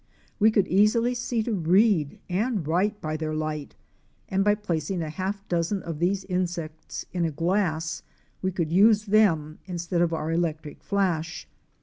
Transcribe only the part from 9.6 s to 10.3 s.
instead of